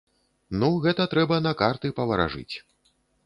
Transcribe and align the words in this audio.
Ну, 0.61 0.69
гэта 0.85 1.05
трэба 1.11 1.37
на 1.47 1.53
карты 1.61 1.93
паваражыць. 1.99 2.55